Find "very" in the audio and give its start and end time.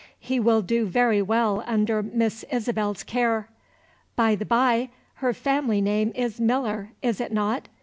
0.87-1.21